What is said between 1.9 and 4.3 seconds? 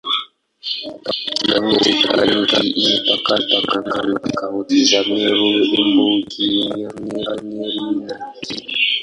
Tharaka Nithi imepakana na